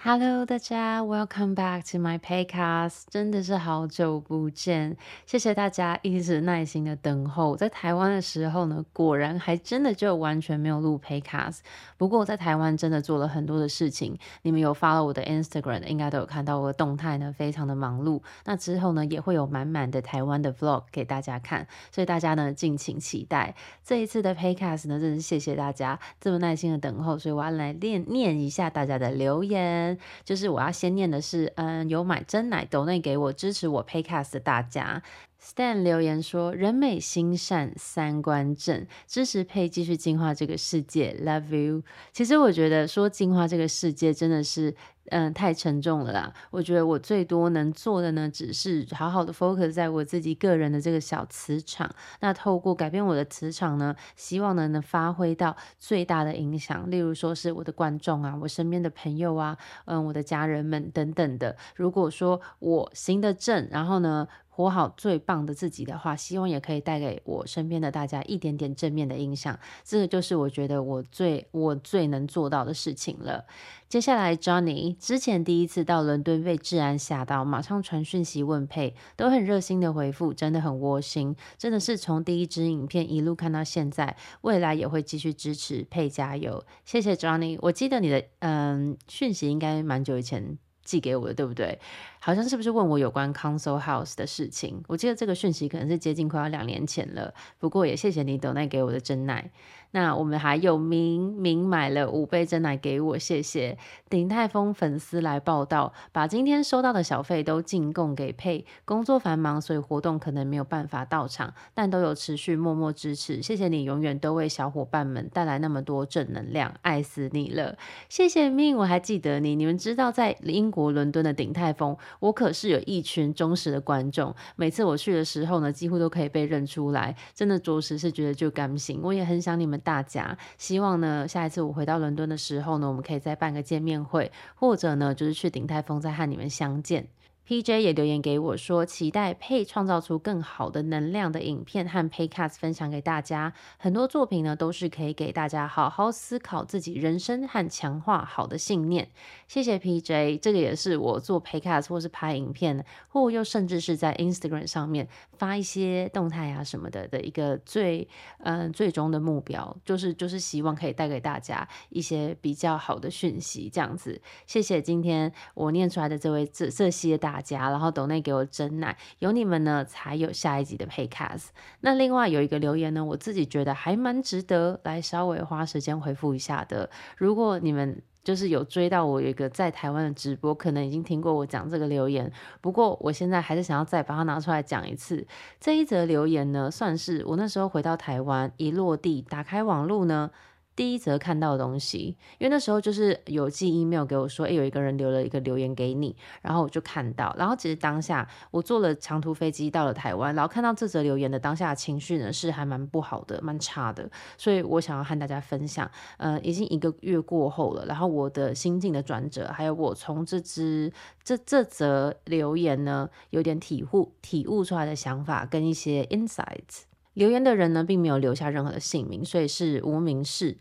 [0.00, 3.02] Hello，大家，Welcome back to my podcast。
[3.10, 7.56] 真的是好久不见，谢谢大家一直耐心的等候。
[7.56, 11.58] 在台湾的时候呢，果然还真的就完全没有录 podcast。
[11.96, 18.22] 不过我在台湾真的做了很多的事情，你们有 follow 我的 Instagram，应该都有看到我的动态呢，非常的忙碌。
[18.44, 23.56] 那之后呢，也会有满满的台湾的 vlog 给大家看，所以大家呢敬请期待。
[23.82, 29.87] 这一次的 podcast 呢，真是谢谢大家这么耐心的等候，所以我要来念念一下大家的留言。
[30.24, 35.02] 就是我要先念的是，嗯，有买真奶豆内给我支持我 Paycast 的大家
[35.40, 41.82] ，Stan 留言说人美心善三观正，支持配继续进化这个世界，Love you。
[42.12, 44.74] 其实我觉得说进化这个世界真的是。
[45.10, 46.32] 嗯，太沉重了啦。
[46.50, 51.90] 我觉得我最多能做的呢，只是好好的 focus 在我自己个人的这个小磁场。
[52.20, 56.90] 那透过改变我的磁场呢，希望呢能发挥到最大的影响。
[56.90, 61.56] 例如说是我的观众啊，我身边的朋友啊，嗯，我的家人们等等的。
[61.74, 69.58] 如果说我行得正，然后呢，活好最棒的自己的话，希望也可以带给我身边的大家一点点正面的影响。
[69.84, 73.44] 这个就是我觉得我最我最能做到的事情了。
[73.88, 81.34] 接下来，Johnny 之前第一次到伦敦被治安吓到，马上传讯息问佩，都很热心的回复，真的很窝心。
[81.56, 86.62] 真的是从第一支影片一路看到现在，未来也会继续支持佩加油。
[86.84, 90.58] 谢谢 Johnny，我记得你的嗯讯息应该蛮久以前。
[90.88, 91.78] 寄给我的对不对？
[92.18, 94.82] 好像是不是问我有关 Council House 的事情？
[94.88, 97.34] 我记得这个讯息可能是接近快要两年前了。
[97.58, 99.50] 不过也谢谢你等待给我的珍奶。
[99.92, 103.78] 那我们还有明明买了五杯珍奶给我，谢谢
[104.10, 108.66] 鼎泰丰粉丝来报道，把今天收到的小费都进贡给佩。
[108.84, 113.40] 工作繁忙，所以活动可能没有办法到场，但都有持续默默支持。
[113.40, 117.78] 谢谢你永远都为小伙伴们带来那么多正能量，爱死你了！
[118.10, 119.56] 谢谢明，我还记得你。
[119.56, 129.00] 你们知道在英国伦敦的鼎泰丰，我可是有一群忠实的观众，每次我去的时候呢，几乎都可以被认出来，真的着实是觉得就甘心。
[129.02, 129.77] 我也很想你们。
[129.80, 137.06] 大家希望呢，下一次我回到伦敦的时候呢，我们可以再办个见面会，或者呢，就是去鼎泰丰再和你们相见。
[137.48, 143.54] PJ 也留言给我说，期待佩创造出更好的能量的影片和 Paycast 分享给大家。
[143.78, 149.08] 很多作品呢，都是可以给大家好好思考自己人生和强化好的信念。
[149.46, 155.08] 谢谢 PJ，这个也是我做 Paycast 或是拍影片，或又甚至是在 Instagram 上面
[155.38, 158.06] 发一些动态啊什么的的一个最
[158.40, 164.20] 嗯、最终的目标，就是就是希望可以带给大家一些比较好的讯息，这样子。
[164.46, 167.37] 谢谢今天我念出来的这位这这些大。
[167.40, 171.48] 家，然后抖内给我真奶，有你们呢，才有下一集的 Paycast。
[171.80, 176.88] 那另外有一个留言呢，我自己觉得还蛮值得来稍微花时间回复一下的。
[177.16, 182.30] 如果你们就是有追到我有一个在台湾的直播，可能已经听过我讲这个留言。
[182.60, 185.26] 不过我现在还是想要再把它拿出来讲一次。
[185.58, 190.30] 这一则留言呢，算是我那时候回到台湾一落地，打开网路呢。
[190.78, 210.92] 第一则看到的东西，因为那时候就是有寄 email 给我说，诶，有一个人留了一个留言给你，然后我就看到，然后其实当下我坐了长途飞机到了台湾，然后看到这则留言的当下情绪呢是还蛮不好的，蛮差的，所以我想要和大家分享，呃，已经一个月过后了，然后我的心境的转折，还有我从这支
[211.24, 216.82] 这这则留言呢有点体悟体悟出来的想法跟一些 insights。
[217.14, 220.52] 留言的人呢，并没有留下任何的姓名，所以是无名氏。《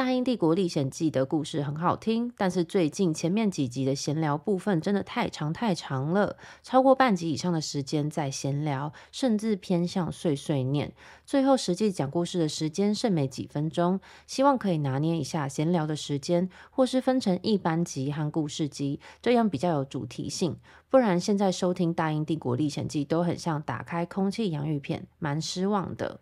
[0.00, 10.94] 大英帝国历险记》的故事很好听，但是最近前面几集的闲聊部分真的太长太长了，超过半集以上的时间在闲聊，甚至偏向碎碎念。
[11.26, 20.56] 最后实际讲故事的时间剩没几分钟，希望可以拿捏一下闲聊的时间，或是分成一般集和故事集，这样比较有主题性。
[20.88, 26.20] 不然现在收听《大英帝国历险记》都很像打开空气洋芋片，蛮失望的。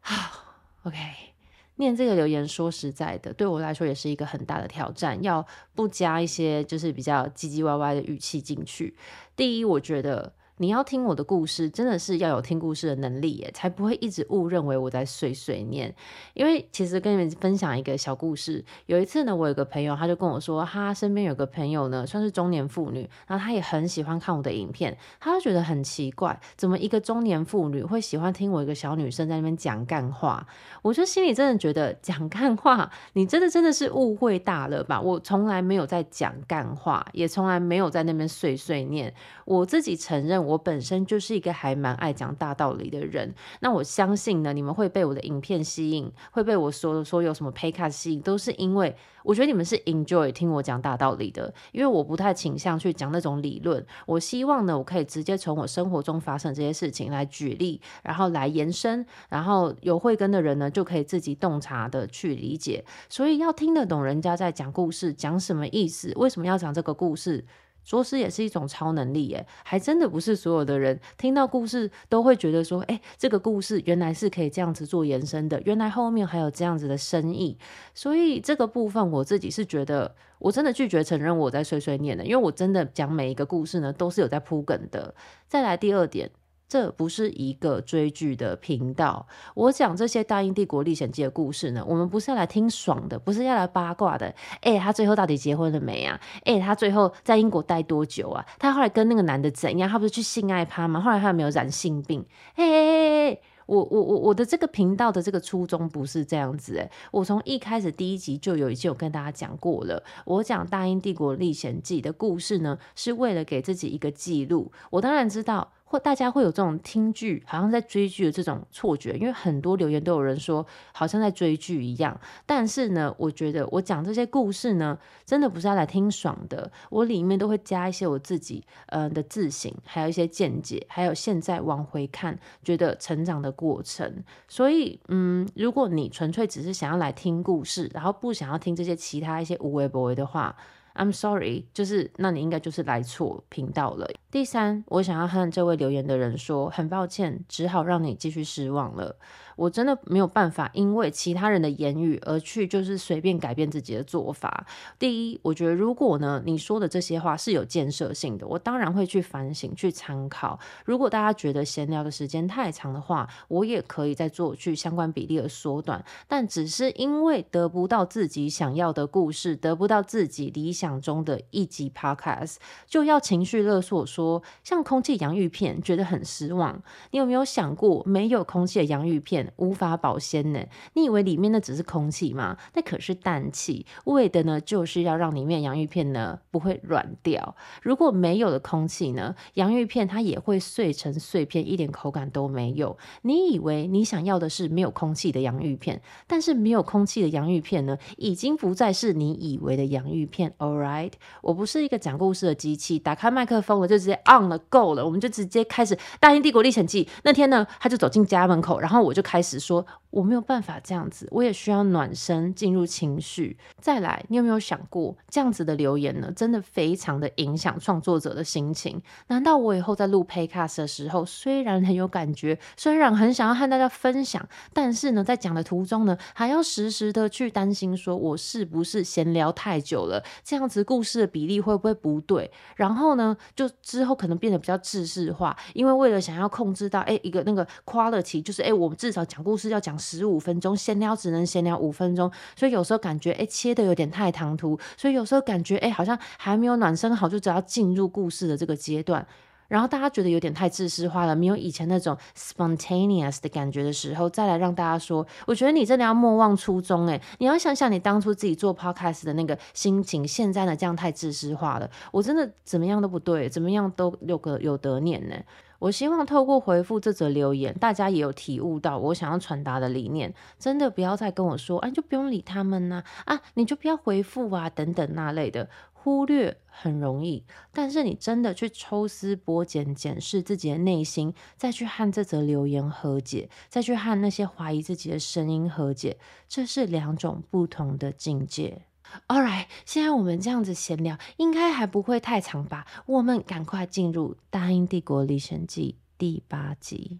[0.00, 0.44] 好，
[0.84, 1.31] OK。
[1.76, 8.96] 念这个留言，说实在的，对我来说也是一个很大的挑战，要不加一些就是比较唧唧歪歪的语气进去。
[9.36, 10.32] 第一，我觉得。
[10.58, 15.92] 你要听我的故事，真的是要有听故事的能力耶，才不会一直误认为我在碎碎念。
[16.34, 30.46] 因为其实跟你们分享一个小故事，有一次呢，我有个朋友，他就跟我说，他身边有个朋友呢，算是中年妇女，然后他也很喜欢看我的影片，他就觉得很奇怪，怎么一个中年妇女会喜欢听我一个小女生在那边讲干话？
[30.82, 35.00] 我就心里真的觉得讲干话，你真的真的是误会大了吧？
[35.00, 39.12] 我从来没有在讲干话，也从来没有在那边碎碎念。
[39.44, 40.51] 我自己承认我。
[40.52, 43.34] 我本身就是一个还蛮爱讲大道理的人。
[43.60, 48.94] 那我相信呢，你们会被我的影片吸引，会被我说说有什么 podcast 吸引，都是因为
[49.24, 51.52] 我觉得你们是 enjoy 听我讲大道理的。
[51.72, 62.84] 因为我不太倾向去讲那种理论，我希望呢，我可以直接从我生活中发生这些事情来举例，然后来延伸，然后有慧根的人呢，就可以自己洞察的去理解。
[63.08, 67.44] 所以要听得懂人家在讲故事，讲什么意思，为什么要讲这个故事。
[67.84, 77.58] 说诗也是一种超能力耶，还真的不是所有的人听到故事都会觉得说，哎，这个故事原来是可以这样子做延伸的，原来后面还有这样子的深意。
[77.94, 85.14] 所以这个部分我自己是觉得，我真的拒绝承认我在碎碎念的，因为我真的讲每一个故事呢，都是有在铺梗的。
[85.48, 86.30] 再来第二点。
[86.72, 89.26] 这不是一个追剧的频道。
[89.54, 94.34] 我讲这些《大英帝国历险记》的故事呢，我们不是要来听爽的，不是要来八卦的。
[94.62, 96.18] 诶，他最后到底结婚了没啊？
[96.46, 98.42] 诶，他最后在英国待多久啊？
[98.58, 99.86] 他后来跟那个男的怎样？
[99.86, 100.98] 他不是去性爱趴吗？
[100.98, 102.24] 后来他有没有染性病？
[102.56, 110.02] 诶，我我我我的这个频道的这个初衷不是这样子诶，我从一开始第一集就有已经有跟大家讲过了。
[110.24, 114.72] 我讲《大英帝国历险记》的故事呢，是为了给自己一个记录。
[114.88, 115.70] 我当然知道。
[115.92, 122.18] 或大家会有这种听剧好像在追剧的这种错觉，因为很多留言都有人说好像在追剧一样。
[122.46, 134.24] 但是呢，我觉得我讲这些故事呢，真的不是要来听爽的，我里面都会加一些我自己呃的自省，还有一些见解，还有现在往回看觉得成长的过程。
[134.48, 140.56] 所以，嗯，如果你纯粹只是想要来听故事，然后不想要听这些其他一些无为不为的话。
[140.94, 144.08] I'm sorry，就是那你应该就是来错频道了。
[144.30, 149.16] 第三，我想要和这位留言的人说，很抱歉，只好让你继续失望了。
[149.62, 154.66] 我真的没有办法，因为其他人的言语而去就是随便改变自己的做法。
[154.98, 160.58] 第一，我觉得如果呢你说的这些话是有建设性的，我当然会去反省、去参考。
[160.84, 166.04] 如果大家觉得闲聊的时间太长的话，我也可以再做去相关比例的缩短。
[166.26, 172.56] 但只是因为得不到自己想要的故事，得不到自己理想中的一集 Podcast，
[172.88, 176.82] 就要情绪勒索说像空气洋芋片，觉得很失望。
[177.12, 179.51] 你有没有想过，没有空气的洋芋片？
[179.56, 180.60] 无法保鲜呢？
[180.94, 182.56] 你以为里面那只是空气吗？
[182.74, 187.54] 那可是氮气，为的呢就是要让里面洋芋片呢不会软掉。
[187.82, 192.96] 如果没有了空气呢，洋芋片它也会碎成碎片，一点口感都没有。
[193.22, 200.52] 你以为你想要的是没有空气的洋芋片，但是没有空气的洋芋片呢，已经不再是你以为的洋芋片。
[200.58, 207.04] All right，我不是一个讲故事的机器，打开麦克风我就直接 on 了，够了，我们就直接开始《大英帝国历险记》。
[207.24, 209.42] 那天呢，他就走进家门口，然后我就开开。
[209.42, 213.56] 始说我没有办法这样子，我也需要暖身进入情绪。
[213.80, 216.30] 再来，你有没有想过这样子的留言呢？
[216.36, 219.00] 真的非常的影响创作者的心情。
[219.28, 232.50] 难道我以后在录 Podcast 的时候，虽然很有感觉，虽然很想要和大家分享，但是呢，在讲的途中呢，还要时时的去担心，说我是不是闲聊太久了，这样子故事的比例会不会不对？
[232.76, 239.22] 然后呢，就之后可能变得比较制式化，因为为了想要控制到哎一个那个 quality，就是哎我们至少。
[239.32, 249.24] 讲故事要讲十五分钟，闲聊只能闲聊五分钟，所以有时候感觉哎切的有点太唐突，所以有时候感觉哎好像还没有暖身好，就只要进入故事的这个阶段，
[249.68, 265.36] 然后大家觉得有点太自私化了，没有以前那种 spontaneous 的感觉的时候，再来让大家说，我觉得你真的要莫忘初衷哎，你要想想你当初自己做 podcast 的那个心情，现在呢这样太自私化了，我真的怎么样都不对，怎么样都有个有得念呢。
[265.82, 270.32] 我希望透过回复这则留言，大家也有体悟到我想要传达的理念。
[270.56, 288.82] 真的不要再跟我说，哎、啊，就不用理他们呐，啊，你就不要回复啊，等等那类的，忽略很容易，但是你真的去抽丝剥茧，检视自己的内心，再去和这则留言和解，再去和那些怀疑自己的声音和解，这是两种不同的境界。
[289.28, 292.86] All right，现在我们这样子闲聊，应该还不会太长吧？
[293.06, 297.18] 我们赶快进入《大英帝国历险记》第八集。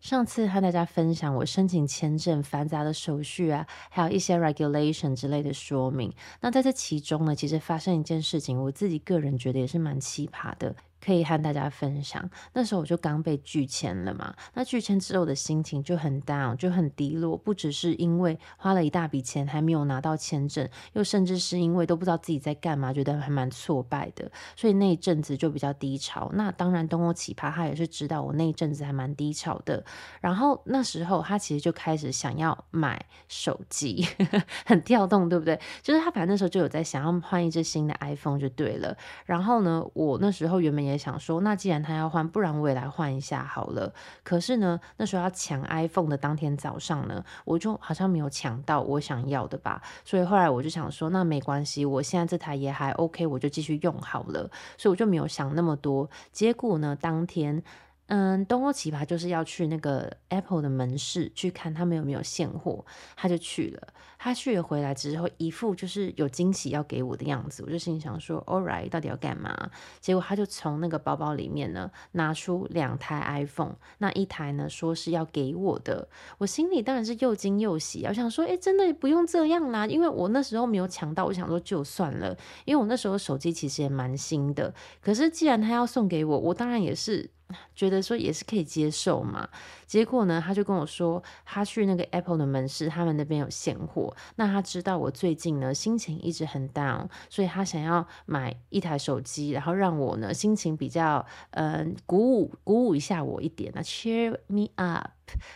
[0.00, 6.10] 上次和大家分享我申请签证繁杂的手续啊，还有一些 regulation 之类的说明。
[6.40, 10.74] 那在这其中呢，其实发生一件事情，我自己个人觉得也是蛮奇葩的。
[11.04, 14.34] 可以和大家分享，那时候我就刚被拒签了嘛。
[14.54, 17.36] 那拒签之后的心情就很 down，就很低落。
[17.36, 24.30] 不只是因为花了一大笔钱还没有拿到签证，又甚至是因为都不知道自己在干嘛，觉得还蛮挫败的。
[24.54, 26.30] 所以那一阵子就比较低潮。
[26.34, 29.82] 那当然，东欧奇葩他也是知道我那一阵子还蛮低潮的。
[30.20, 34.06] 然后那时候他其实就开始想要买手机，
[34.66, 35.58] 很跳动，对不对？
[35.80, 38.94] 就是他反正那时候就有在想要换一支新的 iPhone 就对了。
[39.24, 40.89] 然后呢，我那时候原本也。
[40.90, 43.92] 也想说，那既然他要换，不然我也来换一下好了。
[44.22, 54.50] 可是呢，那时候要抢 iPhone 的当天早上呢，我就好像没有抢到我想要的吧，所以后来我就想说，那没关系，我现在这台也还 OK，我就继续用好了。
[54.76, 56.10] 所以我就没有想那么多。
[56.32, 57.62] 结果呢，当天。
[58.12, 63.86] 嗯，东欧奇葩就是要去那个 Apple 的门市去看他们有没有现货，他就去了。
[64.18, 69.70] 他去了回来之后，一副就是有惊喜要给我的样子，我就心想说，All right，到底要干嘛？
[70.00, 87.30] 结果他就从那个包包里面呢拿出两台 iPhone，那一台呢说是要给我的，我心里当然是又惊又喜，我想说，哎，真的不用这样啦，因为我那时候没有抢到，我想说就算了，因为我那时候手机其实也蛮新的，可是既然他要送给我，我当然也是。
[87.74, 89.48] 觉得说也是可以接受嘛，
[89.86, 94.14] 结果呢，他就跟我说，他去那个 Apple 的门市，他们那边有现货。
[94.36, 105.08] 那他知道我最近呢心情一直很 down，所以他想要买一台手机，然后让我呢心情比较嗯、鼓舞鼓舞一下我一点，那 cheer me up，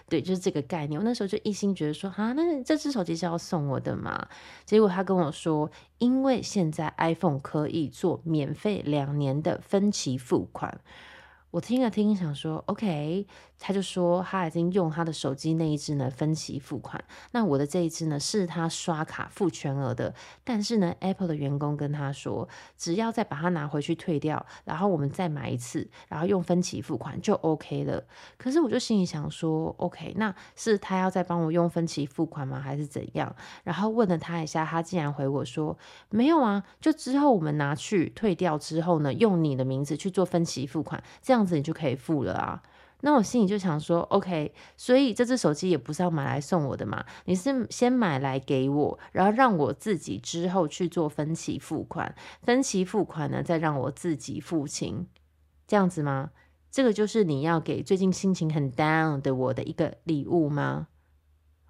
[0.09, 0.99] 对，就是这个概念。
[1.01, 4.29] 我那时候就一心觉得说，啊，那这只手机是要送我的嘛？
[4.65, 10.81] 结果他跟我说，因为现在 iPhone 可以做免费两年的分期付款。
[11.55, 13.29] 我听了听，想说 OK，
[13.67, 28.05] 他就说他已经用他的手机那一只呢分期付款，那我的这一只呢是他刷卡付全额的，但是呢 Apple 的员工跟他说，只要再把它拿回去退掉，然后我们再买一次，然后用分期付款就 OK 了。
[28.37, 32.61] 可是我就心里想说 OK，那是他要再帮我用分期付款吗？
[32.61, 33.35] 还是怎样？
[33.63, 35.79] 然后问了他一下，他竟然回我说
[36.11, 41.45] 没有啊，就之后我们拿去退掉之后呢，用你的名字去做分期付款，这样。
[41.45, 42.63] 子你就可以付了啊，
[43.07, 55.07] 那我心里就想说，OK，所以这只手机也不是要买来送我的嘛，你是先买来给我，然后让我自己之后去做分期付款，分期付款呢再让我自己付清，
[55.67, 56.31] 这样子吗？
[56.71, 60.89] 这个就是你要给最近心情很 down 的我的一个礼物吗？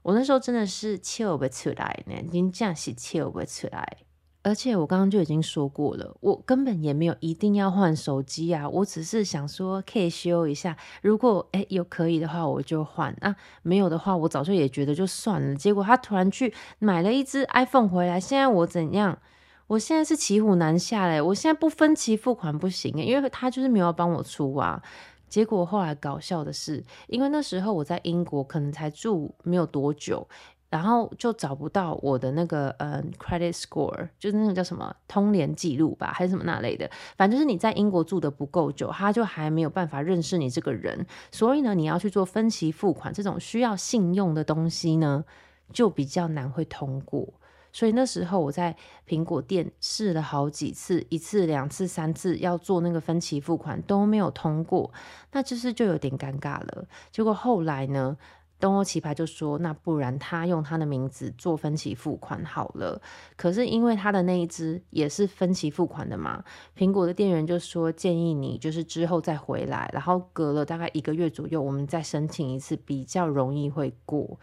[0.03, 4.04] 我那时候真的是笑不出来呢，已经这样是笑不出来。
[4.45, 15.57] 而且我刚刚就已经说过了，我根本也没有一定要换手机啊，我只是想说可以修一下，如果诶有可以的话我就换啊，没有的话我早就也觉得就算了。
[15.57, 19.19] 结果他突然去买了一只 iPhone 回来，现在我怎样？
[19.67, 24.83] 我现在是骑虎难下嘞，我现在不分期付款不行，因为他就是没有帮我出啊。
[25.27, 30.29] 结果后来搞笑的是，因为那时候我在英国可能才住没有多久。
[30.75, 36.91] 然后就找不到我的那个嗯 credit score，就是那个叫什么通联记录吧，还是什么那类的。
[37.17, 41.07] 反正就是你在英国住的不够久，他就还没有办法认识你这个人。
[41.31, 45.25] 所以呢，你要去做分期付款这种需要信用的东西呢，
[45.73, 47.33] 就比较难会通过。
[47.73, 48.75] 所以那时候我在
[49.07, 54.93] 苹果店试了好几次，一次、两次、三次要做那个分期付款都没有通过，
[55.31, 56.85] 那就是就有点尴尬了。
[57.13, 58.17] 结果后来呢，
[58.61, 63.01] 东欧奇葩就说：“那不然他用他的名字做分期付款好了。
[63.37, 66.43] 可是因为他的那一支也是分期付款的嘛，
[66.77, 74.39] 苹果的店员就说建议你就是之后再回来，然后隔了大概一个月左右，我们再申请一次，比较容易会过。”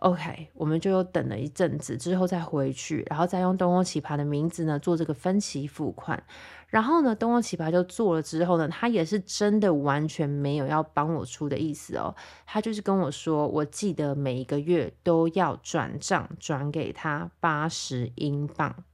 [0.00, 6.22] OK，我们就又等了一阵子，之后再回去，然后再用东欧奇葩的名字呢做这个分期付款。
[6.68, 12.14] 然后呢，东方奇葩就做了之后呢，他也是真的完全没有要帮我出的意思哦。
[12.44, 18.84] 他就是跟我说，我记得每一个月都要转账转给他八十英镑。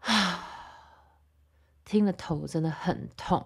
[0.00, 0.46] 啊，
[1.84, 3.44] 听了头真的很痛。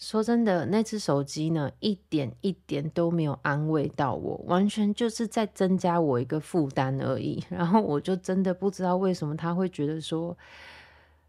[0.00, 7.44] 说真的，那只手机呢，一点一点都没有安慰到我，完全就是在增加我一个负担而已。
[7.52, 10.38] 然后我就真的不知道为什么他会觉得说，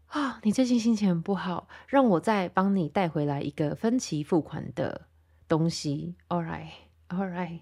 [0.06, 5.02] 啊，你最近心情很不好，让我再帮你带回来一个分期付款的
[5.46, 6.14] 东西。
[6.28, 6.70] All right,
[7.10, 7.60] all right，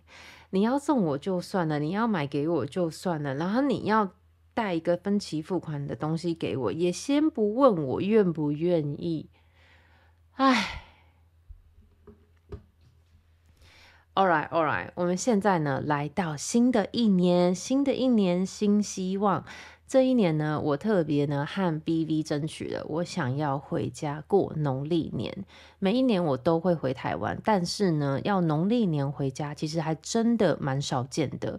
[0.50, 4.12] 你要送我就算了，你要买给我就算了，然后你要
[4.55, 9.29] 带一个分期付款的东西给我，也先不问我愿不愿意。
[10.35, 10.85] 唉。
[14.21, 19.43] All right, all right，我们现在呢来到新的一年，新的一年新希望。
[19.89, 25.47] 这一年呢，我特别呢和 BV 争取了，我想要回家过农历年。
[25.79, 31.59] 每一年我都会回台湾，但是呢，要农历年回家其实还真的蛮少见的。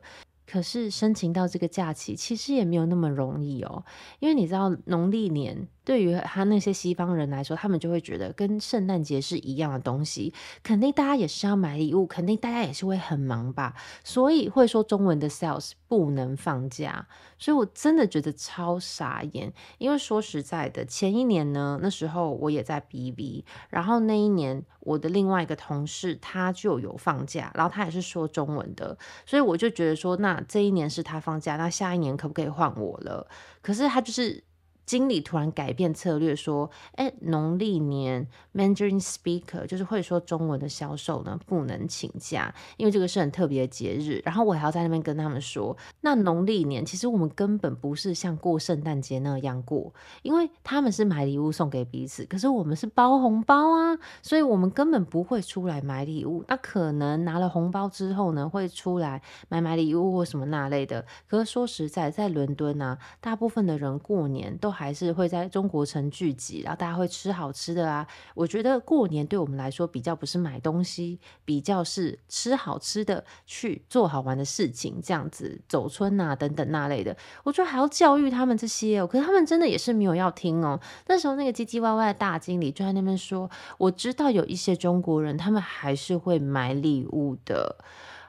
[0.52, 3.86] 可是申请到这个假期其实也没有那么容易哦，
[4.20, 17.08] 因为你知道农历年对于他那些西方人来说，他们就会觉得跟圣诞节是一样的东西，肯定大家也是要买礼物，肯定大家也是会很忙吧，所以会说中文的 sales 不能放假，
[17.40, 30.40] 所以我真的觉得超傻眼，因为说实在的，前一年呢，那时候我也在 BV，然后那一年我的另外一个同事他就有放假，然后他也是说中文的，所以我就觉得说那。
[30.48, 33.26] 这一年是他放假，那下一年可不可以换我了？
[33.62, 34.44] 可是他就是。
[34.92, 36.70] 经理突然改变策略，说
[37.00, 44.22] ：“哎，农历年 Mandarin speaker 就是会说中文的销售呢，不能请假，因为这个是很特别的节日。
[44.26, 49.94] 然后我还要在那边跟他们说，那农历年其实我们根本不是像过圣诞节那样过，
[50.24, 56.44] 因为他们是买礼物送给彼此，可是我们是包红包啊，所以我们根本不会出来买礼物。
[56.50, 61.06] 那可能拿了红包之后呢，会出来买买礼物或什么那类的。
[61.30, 64.81] 可是说实在，在伦敦啊，大部分的人过年都还。
[64.82, 68.08] 还是会在中国城聚集，然后大家会吃好吃的啊。
[68.34, 77.16] 我觉得过年对我们来说比较不是买东西，比较是吃好吃的，去做好玩的事情，这样子走村啊等等那类的。
[77.44, 80.80] 我觉得还要教育他们这些哦，可是他们真的也是没有要听哦。
[81.06, 83.48] 那时候那个唧唧歪歪的大经理就在那边说
[83.78, 87.78] ：“我知道有一些中国人，他们还是会买礼物的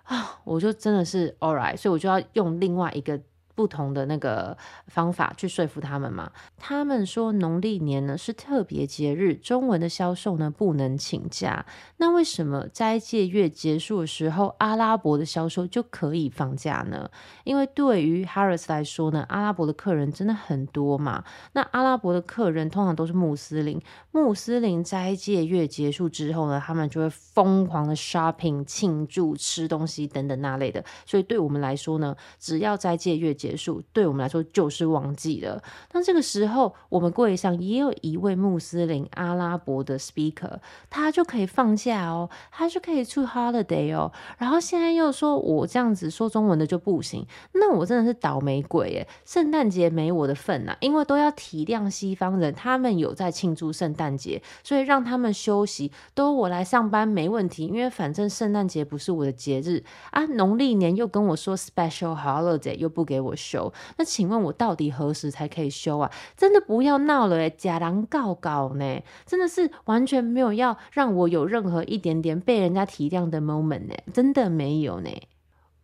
[0.03, 3.19] 啊。”我就真的是 all right，所以我就要用另外一个。
[3.55, 4.57] 不同的那个
[4.87, 6.31] 方法去说服他们嘛？
[6.57, 11.65] 他们说农历年呢是特别节日，中文的销售呢不能请假。
[11.99, 17.11] 那为什么斋戒月结束的时候，阿拉伯的销售就可以放假呢？
[17.45, 21.25] 因为对于 Harris 来说呢，阿拉伯的客人真的很多嘛。
[21.53, 23.81] 那阿拉伯的客人通常都是穆斯林，
[24.11, 30.85] 穆斯林斋戒月结束之后呢，他们就会疯狂的 shopping、庆祝、吃东西等等那类的。
[31.07, 35.61] 所以对我们来说呢，只要斋戒月结束对我们来说就是旺季了。
[35.91, 40.59] 那这个时候，我们柜上也有一位穆斯林阿拉伯的 speaker，
[40.89, 44.13] 他就可以放假哦，他就可以出 holiday 哦。
[44.39, 49.09] 然后现在又说我这样子说中文的就不行，那我真的是倒霉鬼耶！
[49.27, 59.83] 圣诞节没我的份呐，因为都要体谅西方人，他们有在庆祝圣诞节，所以让他们休息，都我来上班没问题，因为反正圣诞节不是我的节日
[60.13, 60.25] 啊。
[60.27, 63.32] 农历年又跟我说 special holiday，又不给我。
[63.35, 66.11] 休，那请问我到底何时才可以休啊？
[66.37, 69.03] 真的不要闹了哎，假狼告告呢？
[69.27, 75.11] 真的是完全没有要让我有任何一点点被人家体谅的 moment 呢，真的没有呢。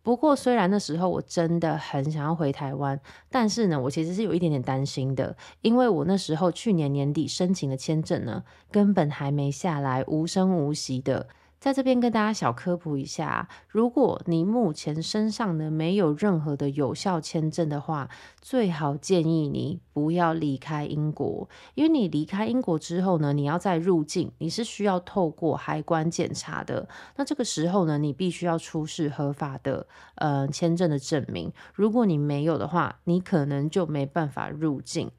[0.01, 11.27] 不过虽然那时候我真的很想要回台湾，但是呢，我其实是有一点点担心的，因为我那时候去年年底申请的签证呢，根本还没下来，无声无息的。
[11.59, 18.09] 在这边跟大家小科普一下，如果你目前身上呢没有任何的有效签证的话，
[18.41, 26.87] 最好建议你不要离开英国，因为你离开英国之后呢，你要再入境，你是需要透过海关检查的。
[27.17, 35.11] 那这个时候呢，你必须要出示合法的呃签证的证明，如果你没有的话，你可能就没办法入境。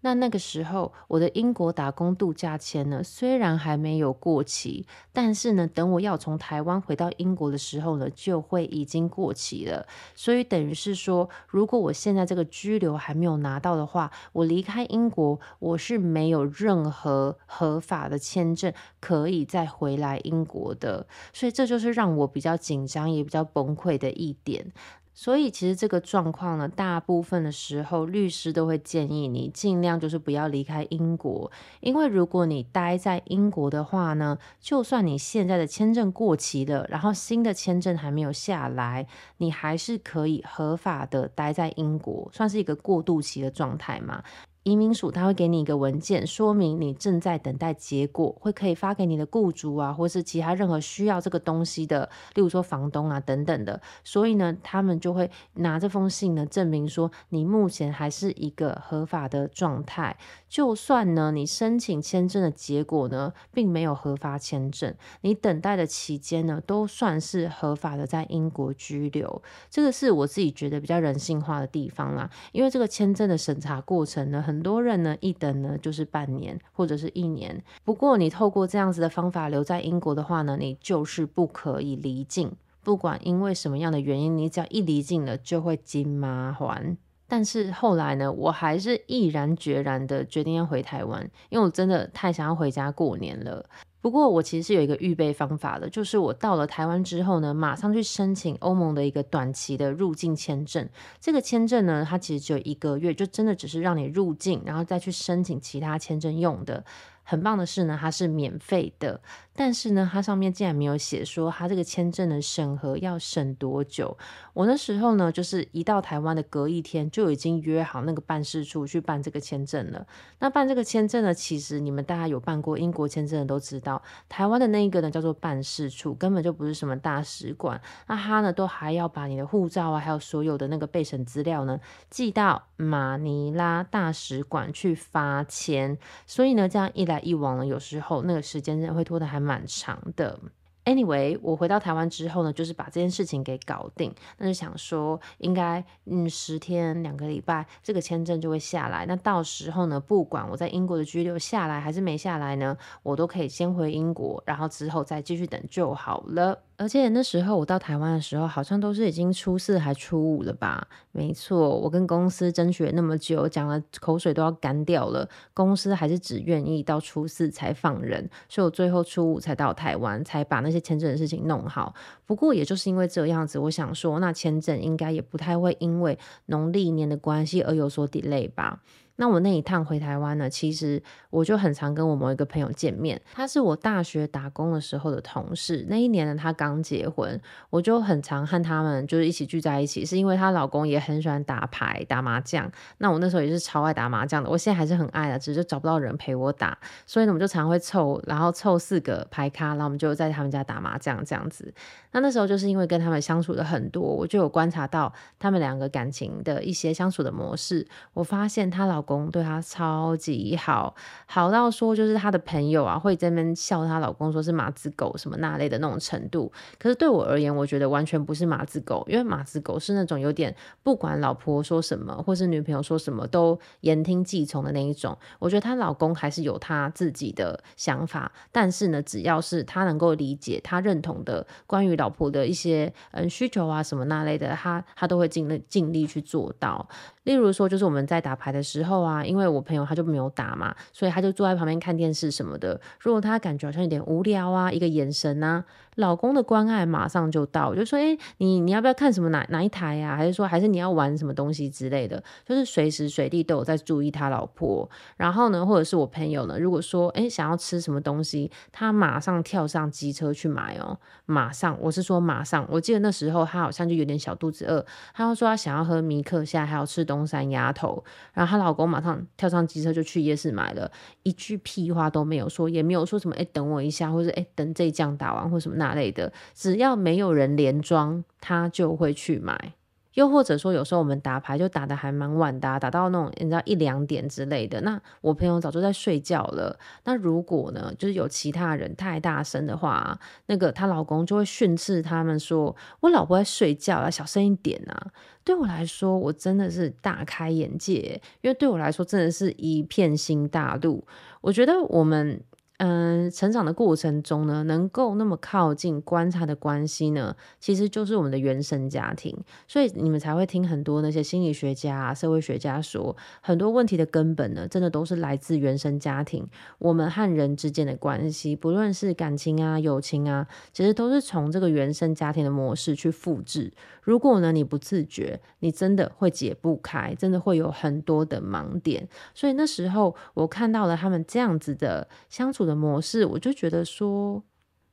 [0.00, 9.86] 那那个时候，我的英国打工度假签呢，虽然还没有过期，但是呢，等我要从台湾回到英国的时候呢，就会已经过期了。
[10.14, 21.06] 所以等于是说，如果我现在这个居留还没有拿到的话，我离开英国，我是没有任何合法的签证可以再回来英国的。
[21.32, 24.72] 所以这就是让我比较紧张也比较崩溃的一点。
[25.20, 31.50] 所以其实这个状况呢，大部分的时候律师都会建议你尽量就是不要离开英国，
[31.80, 44.22] 因为如果你待在英国的话呢，就算你现在的签证过期了，然后新的签证还没有下来，你还是可以合法的待在英国，算是一个过渡期的状态嘛。
[44.68, 53.80] 移民署他会给你一个文件，说明你正在等待结果，会可以发给你的雇主啊，或是其他任何需要这个东西的，例如说房东啊等等的。
[54.04, 60.14] 所以呢，他们就会拿这封信呢，证明说你目前还是一个合法的状态。
[60.50, 69.42] 就算呢，你申请签证的结果呢，并没有核发签证，你等待的期间呢，都算是合法的在英国居留。
[69.70, 74.57] 这个是我自己觉得比较人性化的地方啦，因为这个签证的审查过程呢，很。
[74.58, 77.62] 很多人呢，一等呢就是半年或者是一年。
[77.84, 82.50] 不过你透过这样子的方法留在英国的话呢，你就是不可以离境。
[82.82, 86.96] 不管因为什么样的原因，你只要一离境了，就会金麻烦。
[87.28, 93.64] 但是后来呢，我还是毅然决然的决定要回台湾，因为我真的太想要回家过年了。
[94.00, 100.88] 不过我其实是有一个预备方法的，就是我到了台湾之后呢，马上去申请欧盟的一个短期的入境签证。
[101.20, 106.84] 这个签证呢，它其实只有一个月，就真的只是让你入境，然后再去申请其他签证用的。
[107.24, 109.20] 很棒的是呢，它是免费的，
[109.58, 114.16] 但是呢，它上面竟然没有写说它这个签证的审核要审多久。
[114.54, 120.06] 我那时候呢，就是一到台湾的隔一天就已经约好那个办事处去办这个签证了。
[120.38, 127.78] 那办这个签证呢，其实你们大家有办过英国签证的都知道，台湾的那一个呢叫做办事处，根本就不是什么大使馆。
[128.06, 135.98] 那他呢都还要把你的护照啊，还有所有的那个备审资料呢寄到马尼拉大使馆去发签。
[136.26, 137.18] 所以呢，这样一来。
[137.28, 140.38] 一往呢，有时候那个时间会拖得还蛮蛮长的。
[140.84, 144.14] Anyway，我回到台湾之后呢，就是把这件事情给搞定。
[144.38, 149.04] 那就想说，应该嗯十天两个礼拜，这个签证就会下来。
[149.04, 156.62] 那到时候呢，不管我在英国的居留下来还是没下来呢，我都可以先回英国，然后之后再继续等就好了。
[156.78, 160.86] 而且那时候我到台湾的时候，好像都是已经初四还初五了吧？
[161.10, 171.92] 没错，我跟公司争取了那么久，讲了口水都要干掉了，公司还是只愿意到初四才放人，所以我最后初五才到台湾，才把那些签证的事情弄好。
[172.24, 178.80] 不过也就是因为这样子，我想说，那签证应该也不太会因为农历年的关系而有所 delay 吧。
[179.20, 185.84] 那我那一趟回台湾呢，其实我就很常跟我某一个朋友见面，他是我大学打工的时候的同事。
[185.88, 192.70] 那一年呢，他刚结婚，我就很常和他们就是一起聚在一起，是因为她老公也很喜欢打牌、打麻将。
[192.98, 201.74] 那我那时候也是超爱打麻将的，我现在还是很爱的，只是找不到人陪我打，所以呢，我们就常会凑，然后凑四个牌咖，然后我们就在他们家打麻将这样子。
[202.12, 207.84] 那那时候就是因为跟他们相处的很多，我就有观察到他们两个感情的一些相处的模式。
[208.14, 210.94] 我发现她老公对她超级好，
[211.24, 216.52] 好到说就是她的朋友啊会在那边笑她老公说是马子狗什么那类的那种程度。
[216.78, 225.16] 可是对我而言，我觉得完全不是马子狗，因为马子狗是那种有点不管老婆说什么或是女朋友说什么都言听计从的那一种。
[225.38, 236.86] 我觉得她老公还是有他自己的想法，但是呢，只要是他能够理解、他认同的关于老婆的一些嗯需求啊什么那类的，他他都会尽力尽力去做到。
[237.28, 242.80] 例如说，就是我们在打牌的时候啊，因为我朋友他就没有打嘛，所以他就坐在旁边看电视什么的。
[242.98, 245.62] 如果他感觉好像有点无聊啊，一个眼神啊，
[245.98, 250.16] 老公的关爱马上就到，就说：“诶，你你要不要看什么哪哪一台呀？
[250.16, 252.22] 还是说还是你要玩什么东西之类的？
[252.46, 254.88] 就是随时随地都有在注意他老婆。
[255.18, 262.66] 然后呢，或者是我朋友呢，如果说诶想要吃什么东西，他马上跳上机车去买哦，马上，我是说马上。
[262.70, 264.82] 我记得那时候他好像就有点小肚子饿，
[265.12, 267.18] 他又说他想要喝米克夏，还要吃东。
[267.18, 270.88] 东山鸭头，然后她老公马上跳上机车就去夜市买了，
[271.24, 279.74] 一句屁话都没有说，也没有说什么哎，等我一下，或者哎，等这一仗打完或什么那类的，只要没有人连庄，他就会去买。
[280.14, 284.80] 又或者说，有时候我们打牌就打得还蛮晚的，打到那种你知道一两点之类的。
[284.80, 286.76] 那我朋友早就在睡觉了。
[287.04, 295.06] 那如果呢，就是有其他人太大声的话，那个她老公就会训斥他们说：“我老婆在睡觉啊，小声一点啊。”
[295.44, 301.06] 对我来说，我真的是大开眼界，因为对我来说，真的是一片新大陆。
[301.42, 302.42] 我觉得我们。
[302.78, 309.36] 嗯，成长的过程中呢，能够那么靠近观察的关系呢，其实就是我们的原生家庭。
[309.66, 316.46] 所以你们才会听很多那些心理学家、社会学家说，很多问题的根本呢，真的都是来自原生家庭。
[316.78, 323.72] 我们和人之间的关系，不论是感情啊、友情啊，其实都是从这个原生家庭的模式去复制。
[324.02, 329.08] 如果呢，你不自觉，你真的会解不开，真的会有很多的盲点。
[329.34, 334.44] 所以那时候我看到了他们这样子的相处的模式，我就觉得说，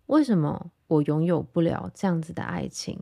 [0.07, 2.97] 为什么我拥有不了这样子的爱情？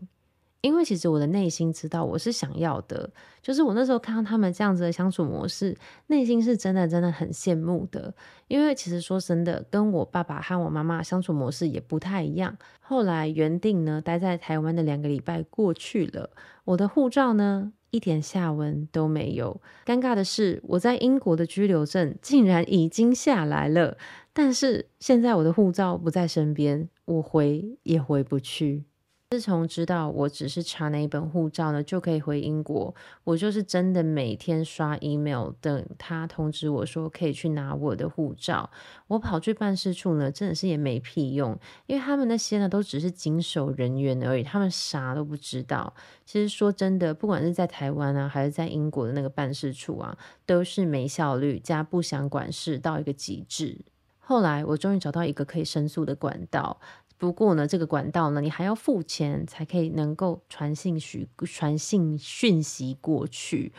[0.62, 3.10] 因为其实我的内心知道我是想要的，
[3.42, 5.76] 就是我那时候看到他们这样子的相处模式，
[6.08, 8.14] 内心是真的真的很羡慕的。
[8.48, 12.56] 因为其实说真的，跟我爸爸和我妈妈相处模式也不太一样。
[12.80, 16.30] 后来原定呢待在台湾的两个礼拜过去了，
[16.64, 19.60] 我的护照呢，一点下文都没有。
[19.86, 23.98] 尴尬的是，我在英国的居留证竟然已经下来了，
[24.34, 28.84] 但是现在我的护照不在身边，我回也回不去。
[29.30, 32.94] 自从知道我只是查那一本护照呢，就可以回英国，
[33.24, 38.70] 我就是真的每天刷 email 等他通知我说可以去拿我的护照。
[39.08, 45.92] 我跑去办事处呢，真的是也没屁用，因为他们那些呢都只是经手人员而已，他们啥都不知道。
[46.26, 50.16] 其实说真的，不管是在台湾啊，还是在英国的那个办事处啊，
[50.46, 53.80] 都是没效率加不想管事到一个极致。
[54.26, 56.80] 后来我终于找到一个可以申诉的管道，
[57.18, 63.74] 不过呢，这个管道呢，你还要付钱才可以能够传信许、传信讯息过去。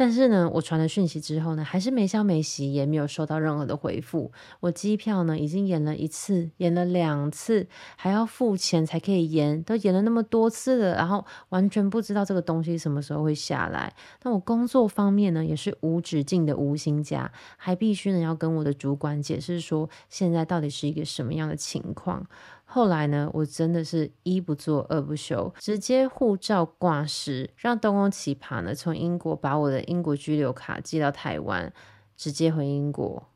[0.00, 4.32] 但是呢，我传了讯息之后呢，还是没消没息，也没有收到任何的回复。
[4.60, 13.92] 我机票呢已经延了一次，延了两次，还要付钱才可以延，都延了那么多次了，然后完全不知道这个东西什么时候会下来。
[14.22, 22.26] 那我工作方面呢，也是无止境的无薪假，还必须呢要跟我的主管解释说，现在到底是一个什么样的情况。
[22.72, 31.72] 后来呢，我真的是一不做二不休，直接护照挂失，让东宫奇葩呢从英国把我的英国居留卡寄到台湾，
[32.16, 33.26] 直接回英国。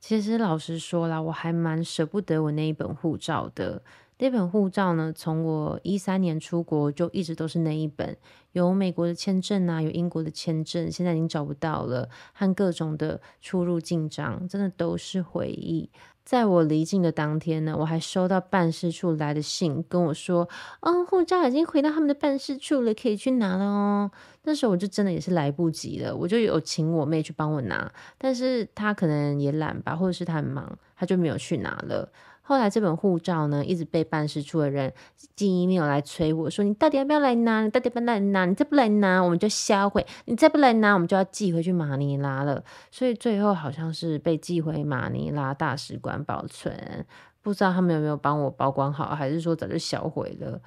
[0.00, 3.82] 其实老实说啦，我还蛮舍不得我那一本护照的。
[4.16, 8.16] 那本护照呢，从我一三年出国就一直都是那一本，
[8.52, 15.90] 有美国的签证啊，有英国的签证，现在已经找不到了，和各种的出入境章，真的都是回忆。
[16.30, 24.08] 在我离境的当天呢，我还收到办事处来的信，跟我说：“嗯，护照已经回到他们的办事处了，可以去拿了哦。”
[24.46, 32.08] 那时候我就真的也是来不及了，我就有请我妹去帮我拿，但是她可能也懒吧，或者是她很忙，她就没有去拿了。
[32.42, 34.92] 后来这本护照呢，一直被办事处的人
[35.36, 37.62] 寄 email 来催我说：“你到底要不要来拿？
[37.62, 38.44] 你到底要不要来拿？
[38.44, 47.06] 你再不来拿，我们就销毁；你再不来拿，我们就要寄回去马尼拉了。”所以最后好像是被寄回马尼拉大使馆保存，
[47.40, 50.60] 不知道他们有没有帮我保管好，还是说早就销毁了。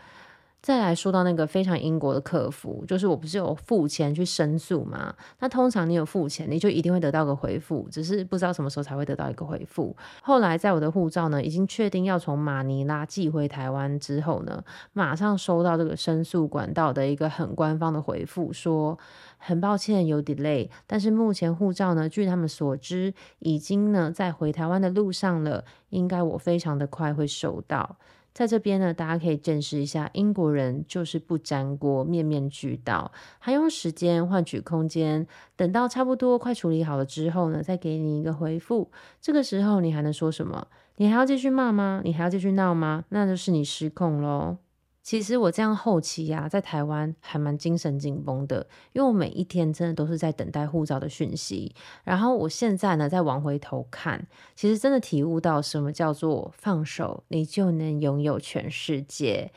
[0.64, 5.14] 再来说到那个非常英国的客服，就是我不是有付钱去申诉吗？
[5.40, 9.94] 那通常你有付钱，你就一定会得到个回复，只是不知道什么时候才会得到一个回复。
[10.22, 18.98] 后来在我的护照呢，已经确定要从马尼拉寄回台湾之后呢，马上收到这个申诉管道的一个很官方的回复，说
[19.38, 27.98] 很抱歉有 delay，但是目前护照呢，据他们所知，已经呢在回台湾的路上了，应该我非常的快会收到。
[28.34, 38.90] 在这边呢，大家可以见识一下，英国人就是不粘锅，面面俱到，还用时间换取空间，等到差不多快处理好了之后呢，再给你一个回复。
[39.22, 40.68] 这个时候你还能说什么？
[40.98, 42.02] 你还要继续骂吗？
[42.04, 43.06] 你还要继续闹吗？
[43.10, 44.58] 那就是你失控喽。
[45.04, 51.76] 其实我这样后期呀、啊，在台湾还蛮精神紧绷的，因为我每一天真的都是在等待护照的讯息。
[52.06, 59.52] 然后我现在呢，再往回头看，其实真的体悟到什么叫做放手，你就能拥有全世界。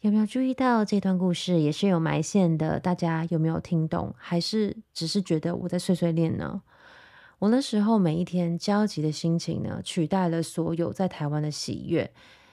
[0.00, 2.80] 有没有注意到这段故事也是有埋线的？
[2.80, 4.12] 大家有没有听懂？
[4.18, 6.62] 还是只是觉得我在碎碎念呢？
[7.38, 12.10] 我那时候每一天焦急的心情呢，取代了所有在台湾的喜悦。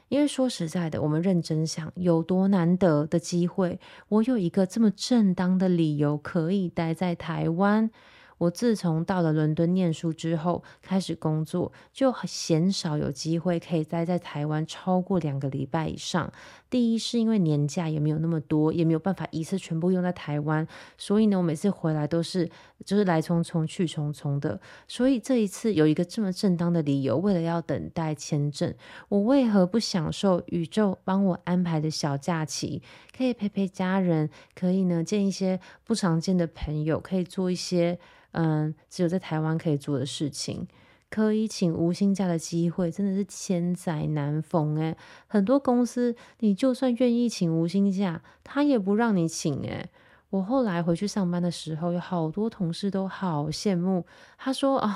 [0.10, 7.90] 因为说实在的，我们认真想，有多难得的机会，我有一个这么正当的理由可以待在台湾。
[8.38, 16.32] 我自从到了伦敦念书之后，开始工作，就鲜少有机会可以待在台湾超过两个礼拜以上。
[16.70, 20.68] 第一是因为年假也没有那么多，也没有办法一次全部用在台湾，
[20.98, 22.50] 所以呢，我每次回来都是
[22.84, 24.60] 就是来匆匆去匆匆的。
[24.88, 28.74] 所以这一次有一个这么正当的理由，为了要等待签证，
[29.08, 32.82] 我为何不享受宇宙帮我安排的小假期？
[33.16, 37.98] 可以陪陪家人，可以呢见一些不常见的朋友，可以做一些。
[38.38, 40.68] 嗯，只有在台湾可以做的事情，
[41.10, 44.98] 可以请无薪假的机会真的是千载难逢诶，
[45.28, 49.90] 很多公司你就算愿意请无薪假，他也不让你请诶。
[50.32, 54.06] 我后来回去上班的时候，有好多同事都好羡慕。
[54.38, 54.94] 他说：“哦，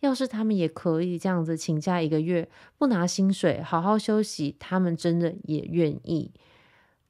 [0.00, 2.46] 要是他们也可以这样子请假一个月，
[2.76, 6.30] 不拿薪水，好好休息，他们真的也愿意。”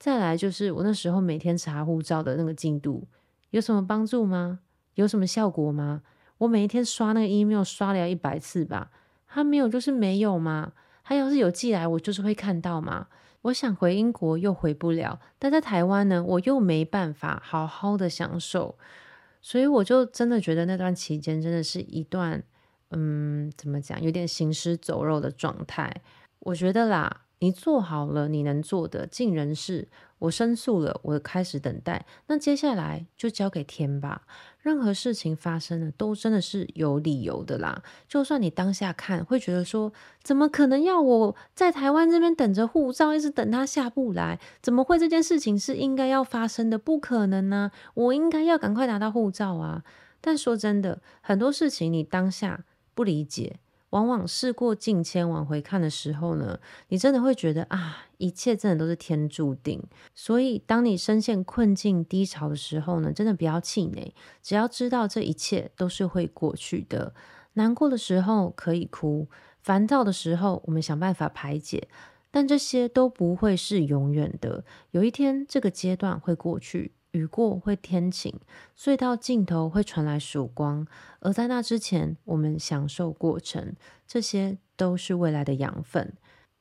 [0.05, 3.09] 再来就是我那时候每天查护照的那个进度，
[3.49, 4.61] 有什么帮助吗？
[4.97, 6.03] 有什么效果吗？
[6.37, 8.91] 我每一天刷那个 email 刷了要一百次吧，
[9.27, 10.75] 他没有就是没有吗？
[11.05, 13.07] 他要是有寄来，我就是会看到嘛。
[13.41, 18.77] 我想回英国又回不了，但在台湾呢，我又没办法好好的享受，
[19.41, 22.43] 所以我就真的觉得那段期间真的是一段，
[22.91, 26.03] 嗯，怎么讲，有点行尸走肉的状态。
[26.41, 27.23] 我觉得啦。
[27.41, 29.89] 你做好了你能做的，尽人事。
[30.21, 32.07] 我申诉了，我开始等待。
[32.29, 34.23] 那接下来就交给天吧。
[34.61, 37.83] 任何事情发生了，都真的是有理由的啦。
[38.09, 39.93] 就算你当下看会觉得说，
[40.23, 44.41] 怎么可能要我在台湾这边等着护照，一直等他下不来？
[44.63, 46.79] 怎么会这件事情是应该要发生的？
[46.79, 49.85] 不可能呢、我应该要赶快拿到护照啊！
[50.23, 53.59] 但说真的，很多事情你当下不理解。
[53.95, 59.81] 往往事过境迁，往回看的时候呢，你真的会觉得啊，一切真的都是天注定。
[60.17, 67.15] 所以，当你深陷困境、低潮的时候呢，真的不要气馁，只要知道这一切都是会过去的。
[67.53, 69.29] 难过的时候可以哭，
[69.63, 71.87] 烦躁的时候我们想办法排解，
[72.33, 74.65] 但这些都不会是永远的。
[74.91, 76.91] 有一天，这个阶段会过去。
[77.15, 78.35] 雨过会天晴，
[78.77, 80.87] 隧道尽头会传来曙光，
[81.21, 83.75] 而在那之前，我们享受过程，
[84.07, 86.13] 这些都是未来的养分。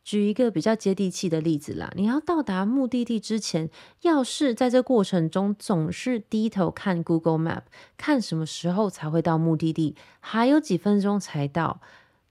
[0.03, 3.69] 举一个比较接地气的例子啦，你要到达目的地之前，
[4.01, 7.63] 要是在这过程中总是低头看 Google Map，
[7.97, 11.81] 看什么时候才会到目的地，还有几分钟才到，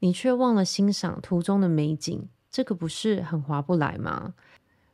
[0.00, 4.34] 你却忘了欣赏途中的美景，这个不是很划不来吗？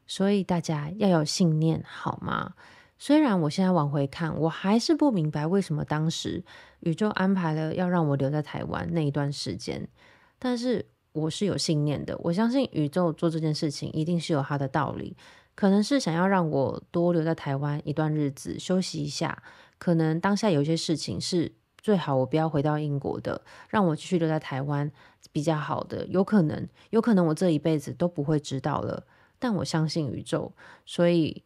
[0.07, 2.55] 所以大家要有信念，好吗？
[3.01, 6.43] 虽然我现在往回看，我还是不明白为什么当时
[6.81, 9.89] 宇宙安排了要让我留在台湾那一段时间，
[10.37, 15.17] 但是我是有信念的，我相信宇宙做这件事情一定是有它的道理，
[15.55, 19.41] 可能是想要让我多留在台湾一段日子休息一下，
[19.79, 24.91] 可能当下有些事情是最好我不要回到英国的，让我继续留在台湾
[25.31, 29.07] 比较好的，有可能，有可能我这一辈子都不会知道了，
[29.39, 30.53] 但我相信宇宙，
[30.85, 31.45] 所以。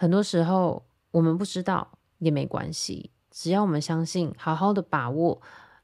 [0.00, 5.42] 很多时候我们不知道也没关系，只要我们相信，好好的把握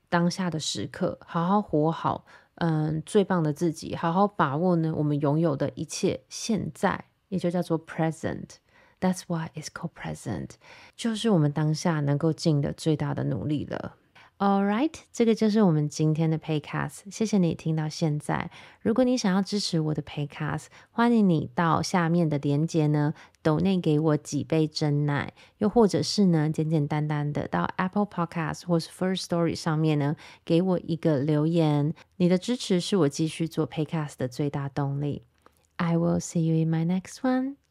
[0.09, 2.24] 当下的时刻，好好活好，
[2.55, 8.59] 嗯，最棒的自己，好好把握呢我们拥有的一切，现在也就叫做 present。
[9.00, 10.50] That's why it's called present，
[10.96, 13.96] 就是我们当下能够尽的最大的努力了。
[14.38, 18.51] all right 这个就是我们今天的 paycast 谢谢你听到现在。
[18.81, 25.33] 如果你想要支持我的 paycast 欢迎你到下面的连接呢抖内给我几杯真奶。
[25.59, 31.94] 又或者是呢简简单单的到 apple podcast 或是 first story 上面呢给我一个留言。
[32.16, 35.23] 你的支持是我继续做 paycast 的最大动力。
[35.77, 37.63] I will see you in my next one